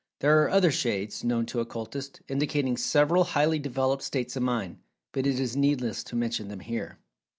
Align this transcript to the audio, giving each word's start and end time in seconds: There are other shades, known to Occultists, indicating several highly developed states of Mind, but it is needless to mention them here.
There 0.21 0.41
are 0.41 0.49
other 0.49 0.71
shades, 0.71 1.23
known 1.23 1.45
to 1.45 1.59
Occultists, 1.59 2.21
indicating 2.27 2.75
several 2.75 3.23
highly 3.23 3.59
developed 3.59 4.01
states 4.01 4.35
of 4.35 4.41
Mind, 4.41 4.79
but 5.11 5.27
it 5.27 5.39
is 5.39 5.55
needless 5.55 6.03
to 6.05 6.15
mention 6.15 6.47
them 6.47 6.61
here. 6.61 6.97